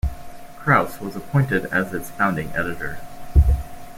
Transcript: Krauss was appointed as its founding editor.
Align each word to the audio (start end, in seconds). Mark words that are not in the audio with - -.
Krauss 0.57 0.99
was 0.99 1.15
appointed 1.15 1.65
as 1.67 1.93
its 1.93 2.09
founding 2.09 2.51
editor. 2.55 2.97